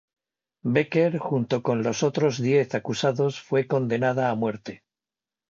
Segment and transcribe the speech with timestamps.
[0.65, 4.81] Becker, junto con los otros diez acusados, fue condenada a muerte.